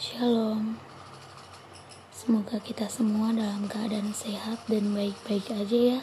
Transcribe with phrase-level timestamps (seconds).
[0.00, 0.80] Shalom.
[2.08, 6.00] Semoga kita semua dalam keadaan sehat dan baik-baik aja ya.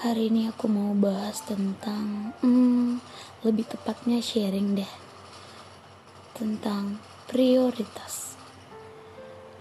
[0.00, 2.96] Hari ini aku mau bahas tentang, hmm,
[3.44, 4.92] lebih tepatnya sharing deh.
[6.32, 6.96] Tentang
[7.28, 8.40] prioritas.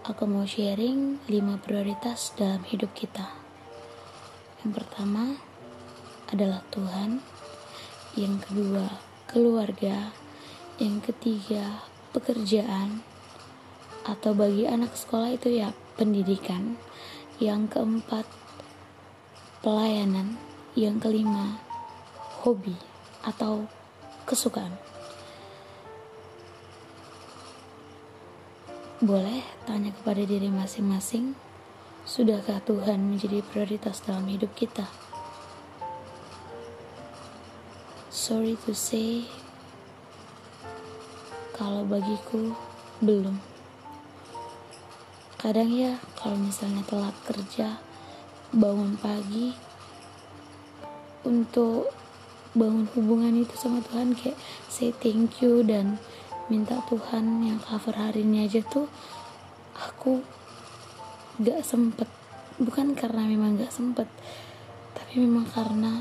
[0.08, 3.28] Aku mau sharing 5 prioritas dalam hidup kita.
[4.64, 5.36] Yang pertama
[6.32, 7.20] adalah Tuhan.
[8.16, 8.88] Yang kedua,
[9.28, 10.16] keluarga.
[10.80, 13.04] Yang ketiga, pekerjaan
[14.08, 16.80] atau bagi anak sekolah itu ya pendidikan.
[17.36, 18.24] Yang keempat,
[19.60, 20.40] pelayanan.
[20.76, 21.60] Yang kelima,
[22.44, 22.76] hobi
[23.24, 23.64] atau
[24.28, 24.76] kesukaan.
[29.00, 31.36] Boleh tanya kepada diri masing-masing,
[32.04, 34.84] sudahkah Tuhan menjadi prioritas dalam hidup kita?
[38.12, 39.28] Sorry to say,
[41.56, 42.52] kalau bagiku
[43.00, 43.40] belum.
[45.40, 47.80] Kadang ya kalau misalnya telat kerja,
[48.52, 49.56] bangun pagi
[51.24, 51.96] untuk
[52.56, 54.36] bangun hubungan itu sama Tuhan kayak
[54.68, 56.00] say thank you dan
[56.48, 58.88] minta Tuhan yang cover hari ini aja tuh
[59.76, 60.24] aku
[61.44, 62.08] gak sempet
[62.62, 64.08] bukan karena memang gak sempet
[64.96, 66.00] tapi memang karena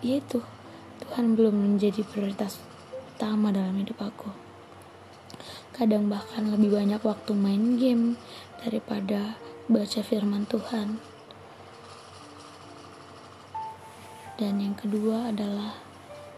[0.00, 0.40] ya itu
[1.04, 2.56] Tuhan belum menjadi prioritas
[3.12, 4.45] utama dalam hidup aku
[5.76, 8.16] kadang bahkan lebih banyak waktu main game
[8.64, 9.36] daripada
[9.68, 10.96] baca firman Tuhan.
[14.36, 15.80] Dan yang kedua adalah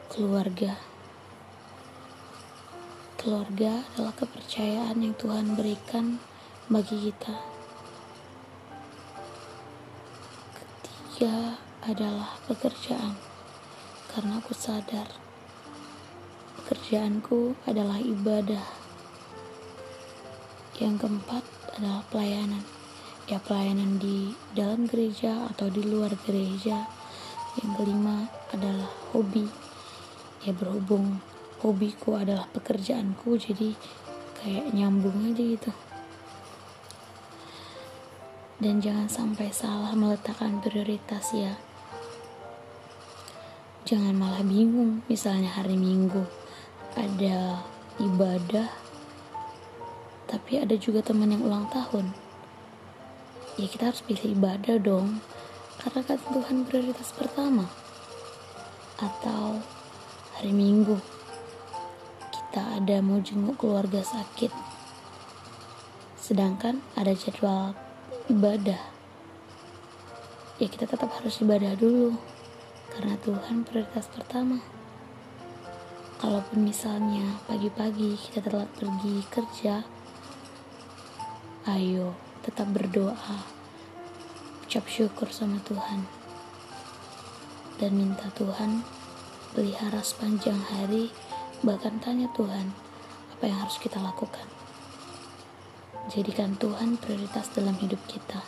[0.06, 0.78] keluarga.
[3.18, 6.22] Keluarga adalah kepercayaan yang Tuhan berikan
[6.70, 7.34] bagi kita.
[10.54, 13.18] Ketiga adalah pekerjaan,
[14.14, 15.10] karena aku sadar
[16.62, 18.77] pekerjaanku adalah ibadah
[20.78, 21.42] yang keempat
[21.74, 22.62] adalah pelayanan.
[23.28, 26.86] Ya pelayanan di dalam gereja atau di luar gereja.
[27.58, 29.46] Yang kelima adalah hobi.
[30.46, 31.18] Ya berhubung
[31.58, 33.74] hobiku adalah pekerjaanku jadi
[34.38, 35.72] kayak nyambung aja gitu.
[38.58, 41.58] Dan jangan sampai salah meletakkan prioritas ya.
[43.86, 46.26] Jangan malah bingung misalnya hari Minggu
[46.98, 47.62] ada
[48.02, 48.87] ibadah
[50.28, 52.12] tapi ada juga teman yang ulang tahun.
[53.56, 55.24] Ya kita harus pilih ibadah dong.
[55.80, 57.64] Karena kan Tuhan prioritas pertama.
[59.00, 59.64] Atau
[60.36, 61.00] hari Minggu
[62.28, 64.52] kita ada mau jenguk keluarga sakit.
[66.20, 67.72] Sedangkan ada jadwal
[68.28, 68.78] ibadah.
[70.60, 72.20] Ya kita tetap harus ibadah dulu.
[72.92, 74.60] Karena Tuhan prioritas pertama.
[76.18, 79.97] Kalaupun misalnya pagi-pagi kita telat pergi kerja
[81.68, 83.44] Ayo tetap berdoa,
[84.64, 86.08] ucap syukur sama Tuhan,
[87.76, 88.80] dan minta Tuhan
[89.52, 91.12] pelihara sepanjang hari,
[91.60, 92.72] bahkan tanya Tuhan
[93.36, 94.48] apa yang harus kita lakukan.
[96.08, 98.40] Jadikan Tuhan prioritas dalam hidup kita,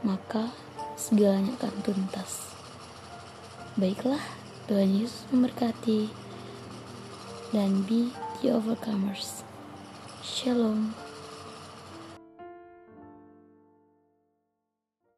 [0.00, 0.48] maka
[0.96, 2.56] segalanya akan tuntas.
[3.76, 4.24] Baiklah,
[4.64, 6.08] Tuhan Yesus memberkati
[7.52, 9.44] dan be the overcomers.
[10.24, 11.11] Shalom.